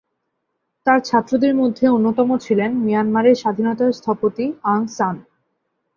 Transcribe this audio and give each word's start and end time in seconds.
তার 0.87 0.99
ছাত্রদের 1.05 1.53
মধ্যে 1.55 1.85
অন্যতম 1.87 2.29
ছিলেন 2.37 2.71
মিয়ানমারের 2.85 3.35
স্বাধীনতার 3.35 3.91
স্থপতি 3.93 4.45
আং 4.65 4.81
সান। 4.87 5.15